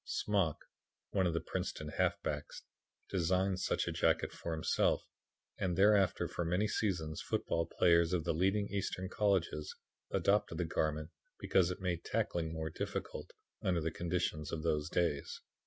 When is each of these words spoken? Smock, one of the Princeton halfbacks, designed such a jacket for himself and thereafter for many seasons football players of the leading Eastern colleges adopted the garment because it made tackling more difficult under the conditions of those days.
Smock, 0.03 0.65
one 1.11 1.27
of 1.27 1.33
the 1.35 1.39
Princeton 1.39 1.89
halfbacks, 1.91 2.63
designed 3.07 3.59
such 3.59 3.87
a 3.87 3.91
jacket 3.91 4.31
for 4.31 4.51
himself 4.51 5.03
and 5.59 5.77
thereafter 5.77 6.27
for 6.27 6.43
many 6.43 6.67
seasons 6.67 7.21
football 7.21 7.67
players 7.67 8.11
of 8.11 8.23
the 8.23 8.33
leading 8.33 8.67
Eastern 8.71 9.09
colleges 9.09 9.75
adopted 10.09 10.57
the 10.57 10.65
garment 10.65 11.11
because 11.37 11.69
it 11.69 11.81
made 11.81 12.03
tackling 12.03 12.51
more 12.51 12.71
difficult 12.71 13.31
under 13.61 13.79
the 13.79 13.91
conditions 13.91 14.51
of 14.51 14.63
those 14.63 14.89
days. 14.89 15.39